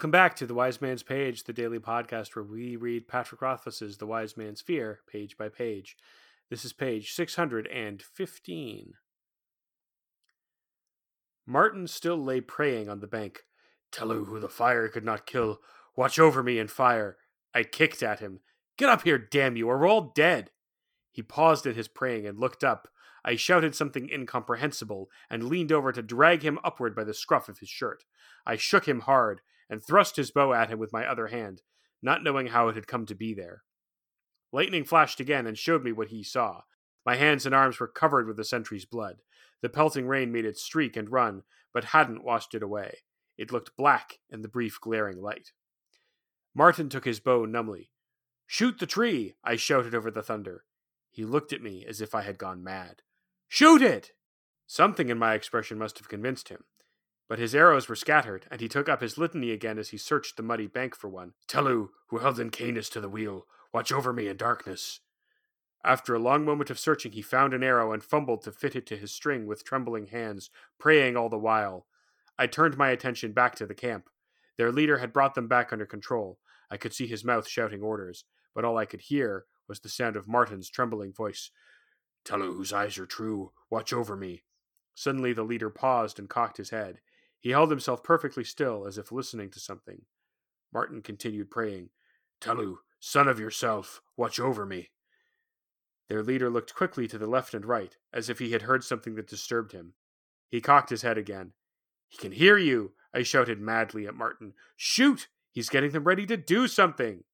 [0.00, 3.98] Welcome back to The Wise Man's Page, the daily podcast where we read Patrick Rothfuss's
[3.98, 5.94] The Wise Man's Fear page by page.
[6.48, 8.92] This is page 615.
[11.46, 13.40] Martin still lay praying on the bank.
[13.92, 15.58] Tehlu the fire could not kill.
[15.94, 17.18] Watch over me and fire.
[17.54, 18.40] I kicked at him.
[18.78, 20.50] Get up here, damn you, or we're all dead.
[21.12, 22.88] He paused in his praying and looked up.
[23.22, 27.58] I shouted something incomprehensible and leaned over to drag him upward by the scruff of
[27.58, 28.04] his shirt.
[28.46, 31.62] I shook him hard and thrust his bow at him with my other hand,
[32.02, 33.62] not knowing how it had come to be there.
[34.52, 36.62] Lightning flashed again and showed me what he saw.
[37.06, 39.22] My hands and arms were covered with the sentry's blood.
[39.62, 42.98] The pelting rain made it streak and run, but hadn't washed it away.
[43.38, 45.52] It looked black in the brief glaring light.
[46.54, 47.90] Martin took his bow numbly.
[48.46, 49.36] Shoot the tree!
[49.44, 50.64] I shouted over the thunder.
[51.10, 53.02] He looked at me as if I had gone mad.
[53.48, 54.12] Shoot it!
[54.66, 56.64] Something in my expression must have convinced him.
[57.30, 60.36] But his arrows were scattered, and he took up his litany again as he searched
[60.36, 61.34] the muddy bank for one.
[61.46, 64.98] Tehlu, who held Encanis to the wheel, watch over me in darkness.
[65.84, 68.84] After a long moment of searching, he found an arrow and fumbled to fit it
[68.86, 71.86] to his string with trembling hands, praying all the while.
[72.36, 74.10] I turned my attention back to the camp.
[74.56, 76.40] Their leader had brought them back under control.
[76.68, 78.24] I could see his mouth shouting orders,
[78.56, 81.52] but all I could hear was the sound of Martin's trembling voice.
[82.24, 84.42] Tehlu, whose eyes are true, watch over me.
[84.96, 86.98] Suddenly the leader paused and cocked his head.
[87.40, 90.02] He held himself perfectly still, as if listening to something.
[90.72, 91.88] Martin continued praying,
[92.40, 94.90] Tehlu, son of yourself, watch over me.
[96.08, 99.14] Their leader looked quickly to the left and right, as if he had heard something
[99.14, 99.94] that disturbed him.
[100.48, 101.52] He cocked his head again.
[102.08, 104.54] He can hear you, I shouted madly at Martin.
[104.76, 105.28] Shoot!
[105.52, 107.24] He's getting them ready to do something!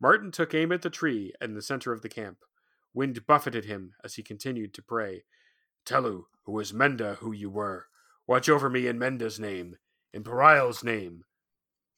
[0.00, 2.38] Martin took aim at the tree in the center of the camp.
[2.92, 5.24] Wind buffeted him as he continued to pray.
[5.84, 7.86] Tehlu, who is Menda who you were,
[8.28, 9.76] Watch over me in Menda's name,
[10.12, 11.22] in Perial's name.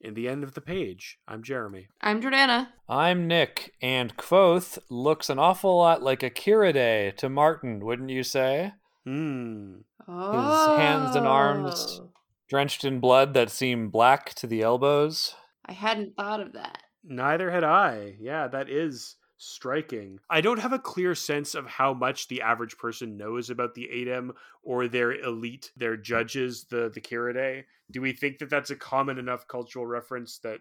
[0.00, 1.88] In the end of the page, I'm Jeremy.
[2.00, 2.68] I'm Jordana.
[2.88, 8.22] I'm Nick, and Kvothe looks an awful lot like a Ciridae to Martin, wouldn't you
[8.22, 8.72] say?
[9.04, 9.78] Hmm.
[10.06, 10.76] Oh.
[10.76, 12.00] His hands and arms
[12.48, 15.34] drenched in blood that seem black to the elbows.
[15.66, 16.78] I hadn't thought of that.
[17.02, 18.14] Neither had I.
[18.20, 20.20] Yeah, that is striking.
[20.30, 23.88] I don't have a clear sense of how much the average person knows about the
[23.92, 24.30] Adem
[24.62, 27.64] or their elite, their judges, the the Ciridae.
[27.90, 30.60] Do we think that that's a common enough cultural reference that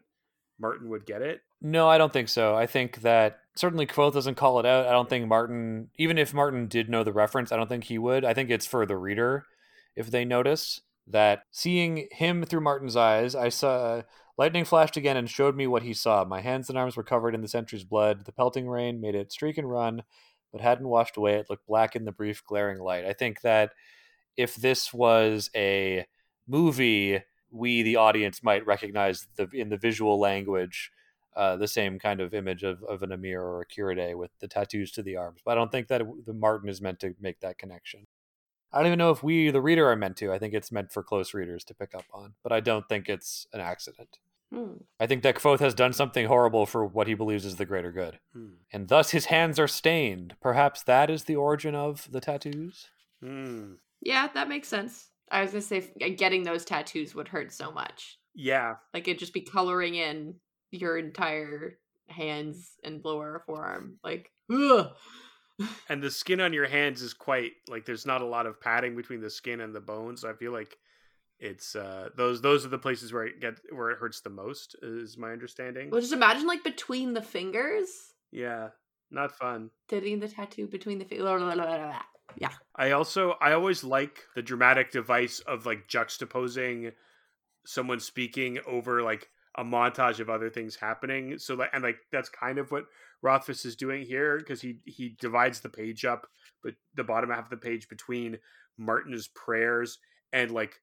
[0.60, 1.42] Martin would get it?
[1.62, 2.56] No, I don't think so.
[2.56, 4.88] I think that certainly Kvothe doesn't call it out.
[4.88, 8.00] I don't think Martin, even if Martin did know the reference, I don't think he
[8.00, 8.26] would.
[8.26, 9.46] I think it's for the reader
[9.96, 14.02] if they notice that seeing him through Martin's eyes, I saw
[14.38, 16.24] Lightning flashed again and showed me what he saw.
[16.26, 18.26] My hands and arms were covered in the sentry's blood.
[18.26, 20.04] The pelting rain made it streak and run,
[20.52, 21.36] but hadn't washed away.
[21.36, 23.06] It looked black in the brief, glaring light.
[23.06, 23.72] I think that
[24.38, 26.06] if this was a
[26.48, 27.22] movie,
[27.52, 30.92] we, the audience, might recognize the in the visual language
[31.36, 34.48] uh, the same kind of image of, of an Amyr or a Ciridae with the
[34.48, 35.42] tattoos to the arms.
[35.46, 38.06] But I don't think that the Martin is meant to make that connection.
[38.74, 40.32] I don't even know if we, the reader, are meant to.
[40.32, 43.10] I think it's meant for close readers to pick up on, but I don't think
[43.10, 44.20] it's an accident.
[44.54, 44.74] Hmm.
[45.00, 47.92] I think that Kvothe has done something horrible for what he believes is the greater
[47.92, 48.20] good.
[48.34, 48.56] Hmm.
[48.72, 50.36] And thus his hands are stained.
[50.42, 52.88] Perhaps that is the origin of the tattoos?
[53.22, 53.74] Hmm.
[54.02, 55.10] Yeah, that makes sense.
[55.30, 58.20] I was gonna say getting those tattoos would hurt so much.
[58.36, 58.76] Yeah.
[58.94, 60.36] Like it'd just be coloring in
[60.72, 61.78] your entire
[62.08, 64.00] hands and lower forearm.
[64.04, 64.90] Like, ugh.
[65.90, 68.96] And the skin on your hands is quite like there's not a lot of padding
[68.96, 70.22] between the skin and the bones.
[70.22, 70.76] So I feel like
[71.40, 74.76] it's uh those those are the places where it get where it hurts the most
[74.84, 75.90] is my understanding.
[75.90, 77.88] well, just imagine like between the fingers,
[78.32, 78.70] Yeah.
[79.14, 79.72] Not fun.
[79.90, 81.32] getting the tattoo between the fingers.
[82.38, 82.52] Yeah.
[82.78, 86.94] I also I always like the dramatic device of like juxtaposing
[87.66, 91.38] someone speaking over like a montage of other things happening.
[91.40, 92.86] So like and like that's kind of what
[93.22, 96.28] Rothfuss is doing here because he he divides the page up,
[96.64, 98.38] but the bottom half of the page between
[98.78, 100.00] Martin's prayers
[100.34, 100.80] and like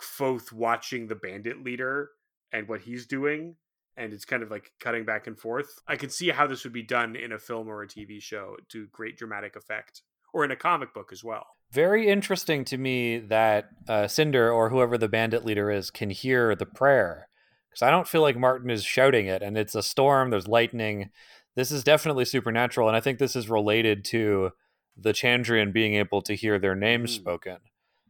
[0.00, 2.10] Kvothe watching the bandit leader
[2.52, 3.56] and what he's doing.
[3.96, 5.78] And it's kind of like cutting back and forth.
[5.86, 8.56] I can see how this would be done in a film or a TV show
[8.70, 10.00] to great dramatic effect,
[10.32, 11.46] or in a comic book as well.
[11.70, 16.54] Very interesting to me that uh, Cinder or whoever the bandit leader is can hear
[16.54, 17.28] the prayer.
[17.68, 21.10] Because I don't feel like Martin is shouting it, and it's a storm, there's lightning.
[21.54, 24.52] This is definitely supernatural, and I think this is related to
[24.96, 27.20] the Chandrian being able to hear their names Mm.
[27.20, 27.58] spoken.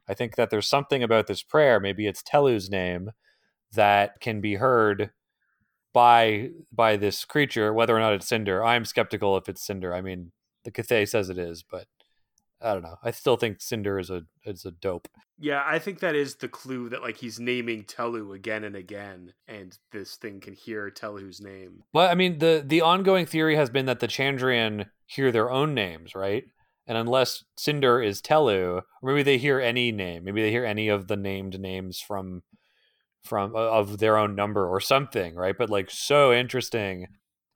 [0.09, 3.11] I think that there's something about this prayer, maybe it's Tehlu's name,
[3.73, 5.13] that can be heard
[5.93, 8.65] by by this creature, whether or not it's Cinder.
[8.65, 9.95] I'm skeptical if it's Cinder.
[9.95, 10.33] I mean,
[10.65, 11.87] the Cthaeh says it is, but
[12.63, 12.97] I don't know.
[13.03, 15.09] I still think Cinder is a is a dope.
[15.39, 19.33] Yeah, I think that is the clue that like he's naming Tehlu again and again,
[19.49, 21.83] and this thing can hear Tehlu's name.
[21.93, 25.75] Well, I mean, the the ongoing theory has been that the Chandrian hear their own
[25.75, 26.45] names, right?
[26.87, 30.89] And unless Cinder is Tehlu, or maybe they hear any name, maybe they hear any
[30.89, 32.43] of the named names from
[33.23, 35.57] from of their own number or something, right?
[35.57, 37.07] But like so interesting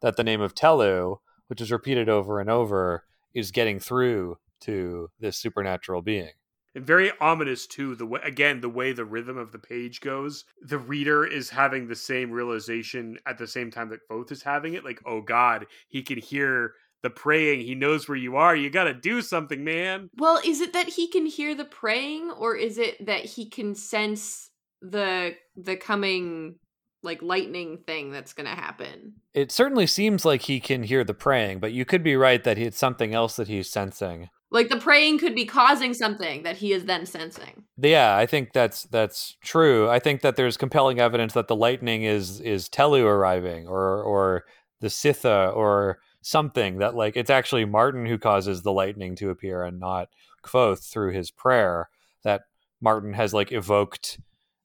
[0.01, 1.17] that the name of Tehlu,
[1.49, 3.05] which is repeated over and over,
[3.35, 6.33] is getting through to this supernatural being.
[6.75, 7.95] And very ominous too.
[7.95, 11.89] The way again, the way the rhythm of the page goes, the reader is having
[11.89, 14.85] the same realization at the same time that Kvothe is having it.
[14.85, 17.61] Like, oh God, he can hear the praying.
[17.61, 18.55] He knows where you are.
[18.55, 20.11] You got to do something, man.
[20.17, 23.75] Well, is it that he can hear the praying, or is it that he can
[23.75, 24.51] sense
[24.83, 26.57] the the coming
[27.03, 29.15] like lightning thing that's going to happen?
[29.33, 32.59] It certainly seems like he can hear the praying, but you could be right that
[32.59, 34.29] it's something else that he's sensing.
[34.51, 37.65] Like the praying could be causing something that he is then sensing.
[37.77, 39.89] Yeah, I think that's that's true.
[39.91, 44.45] I think that there's compelling evidence that the lightning is is Tehlu arriving or or
[44.81, 49.63] the Sithe or something that like it's actually Martin who causes the lightning to appear
[49.63, 50.09] and not
[50.43, 51.89] Kvothe through his prayer
[52.23, 52.43] that
[52.81, 54.21] Martin has like evoked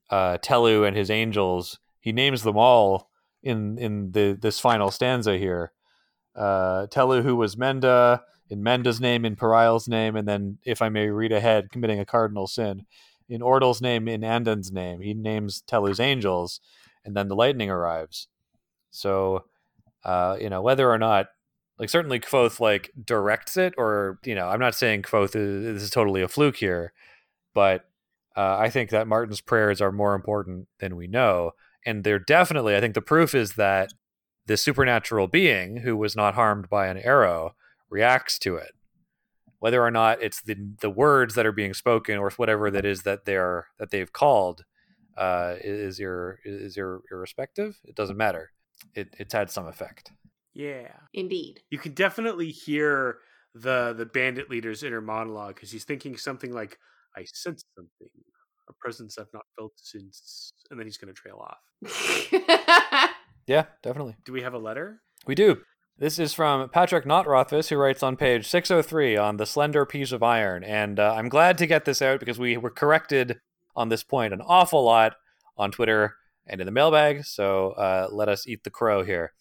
[0.09, 1.79] uh Tehlu and his angels.
[1.99, 3.09] He names them all
[3.43, 5.71] in in the this final stanza here.
[6.35, 10.89] Uh Tehlu who was Menda, in Menda's name, in Perial's name, and then, if I
[10.89, 12.85] may read ahead, committing a cardinal sin.
[13.29, 16.59] In Ordal's name, in Andan's name, he names Tehlu's angels,
[17.05, 18.27] and then the lightning arrives.
[18.91, 19.45] So,
[20.03, 21.27] uh, you know, whether or not,
[21.79, 25.83] like, certainly Kvothe, like, directs it, or, you know, I'm not saying Kvothe is, this
[25.83, 26.91] is totally a fluke here,
[27.53, 27.85] but
[28.35, 31.51] uh, I think that Martin's prayers are more important than we know.
[31.85, 33.93] And they're definitely, I think the proof is that
[34.45, 37.55] the supernatural being who was not harmed by an arrow
[37.91, 38.71] reacts to it
[39.59, 43.03] whether or not it's the the words that are being spoken or whatever that is
[43.03, 44.63] that they're that they've called
[45.17, 48.51] uh, is your is your irrespective it doesn't matter
[48.95, 50.11] it, it's had some effect
[50.53, 50.95] Yeah.
[51.13, 51.61] Indeed.
[51.69, 53.19] You can definitely hear
[53.53, 56.77] the the bandit leader's inner monologue because he's thinking something like,
[57.15, 58.09] "I sense something,
[58.69, 61.61] a presence I've not felt since," and then he's going to trail off.
[63.47, 65.01] yeah definitely Do we have a letter?
[65.27, 65.57] we do
[66.01, 70.11] this is from Patrick Not Rothfuss, who writes on page 603 on the slender piece
[70.11, 70.63] of iron.
[70.63, 73.39] And uh, I'm glad to get this out because we were corrected
[73.75, 75.13] on this point an awful lot
[75.57, 76.15] on Twitter
[76.47, 77.23] and in the mailbag.
[77.25, 79.33] So uh, let us eat the crow here.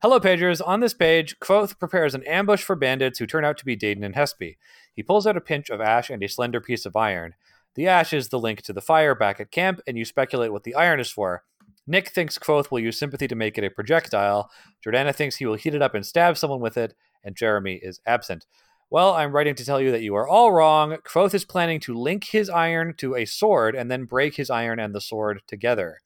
[0.00, 0.64] Hello, pagers.
[0.64, 4.04] On this page, Kvothe prepares an ambush for bandits who turn out to be Dedan
[4.04, 4.58] and Hespe.
[4.94, 7.34] He pulls out a pinch of ash and a slender piece of iron.
[7.74, 10.62] The ash is the link to the fire back at camp, and you speculate what
[10.62, 11.42] the iron is for.
[11.86, 14.50] Nick thinks Kvothe will use sympathy to make it a projectile.
[14.84, 16.94] Jordana thinks he will heat it up and stab someone with it,
[17.24, 18.46] and Jeremy is absent.
[18.90, 20.96] Well, I'm writing to tell you that you are all wrong.
[21.04, 24.80] Kvothe is planning to link his iron to a sword and then break his iron
[24.80, 26.00] and the sword together.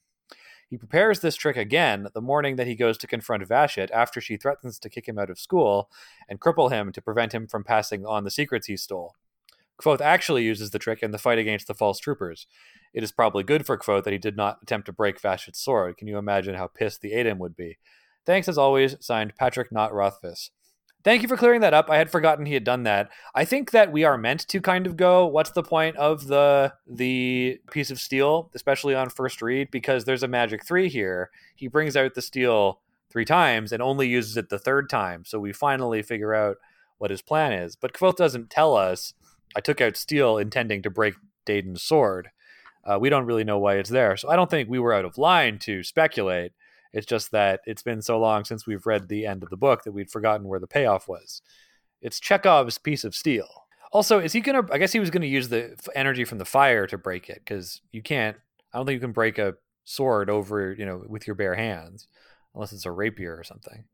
[0.69, 4.37] He prepares this trick again the morning that he goes to confront Vashet after she
[4.37, 5.91] threatens to kick him out of school
[6.29, 9.15] and cripple him to prevent him from passing on the secrets he stole.
[9.81, 12.47] Kvothe actually uses the trick in the fight against the false troopers.
[12.94, 15.99] It is probably good for Kvothe that he did not attempt to break Vashet's sword.
[15.99, 17.79] Can you imagine how pissed the Adem would be?
[18.25, 20.50] Thanks as always, signed Patrick Not Rothfuss.
[21.02, 21.91] Thank you for clearing that up.
[21.91, 23.11] I had forgotten he had done that.
[23.35, 26.73] I think that we are meant to kind of go, what's the point of the
[26.87, 31.31] the piece of steel, especially on first read, because there's a magic three here.
[31.55, 35.27] He brings out the steel three times and only uses it the third time.
[35.27, 36.56] So we finally figure out
[36.96, 37.77] what his plan is.
[37.77, 39.13] But Kvothe doesn't tell us
[39.55, 41.15] I took out steel intending to break
[41.46, 42.31] Dedan's sword.
[42.84, 44.17] Uh, we don't really know why it's there.
[44.17, 46.53] So I don't think we were out of line to speculate.
[46.93, 49.82] It's just that it's been so long since we've read the end of the book
[49.84, 51.43] that we'd forgotten where the payoff was.
[52.00, 53.48] It's Chekhov's piece of steel.
[53.93, 54.67] Also, is he gonna?
[54.72, 57.81] I guess he was gonna use the energy from the fire to break it because
[57.93, 58.36] you can't.
[58.72, 62.08] I don't think you can break a sword over, you know, with your bare hands,
[62.55, 63.84] unless it's a rapier or something,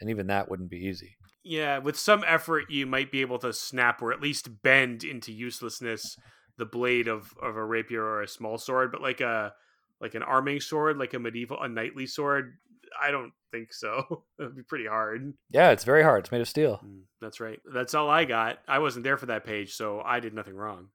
[0.00, 1.16] and even that wouldn't be easy.
[1.42, 5.32] Yeah, with some effort, you might be able to snap or at least bend into
[5.32, 6.16] uselessness
[6.60, 9.52] the blade of, of a rapier or a small sword, but like a
[10.00, 12.54] like an arming sword, like a medieval a knightly sword,
[13.02, 14.22] I don't think so.
[14.38, 15.34] It'd be pretty hard.
[15.50, 16.20] Yeah, it's very hard.
[16.20, 16.80] It's made of steel.
[16.84, 17.60] Mm, That's right.
[17.74, 18.58] That's all I got.
[18.68, 20.88] I wasn't there for that page, so I did nothing wrong.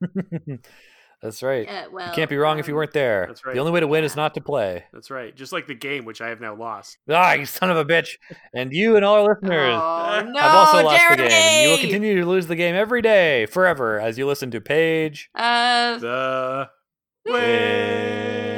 [1.22, 1.68] That's right.
[1.68, 3.26] Uh, well, you can't be wrong if you um, weren't there.
[3.28, 3.54] That's right.
[3.54, 4.84] The only way to win is not to play.
[4.92, 5.34] That's right.
[5.34, 6.98] Just like the game, which I have now lost.
[7.08, 8.16] Ah, you son of a bitch!
[8.52, 11.22] And you and all our listeners Oh, no, have also lost Jeremy!
[11.22, 11.32] the game.
[11.32, 14.60] And you will continue to lose the game every day, forever, as you listen to
[14.60, 15.30] Page.
[15.34, 16.68] Uh, The
[17.26, 18.51] Win.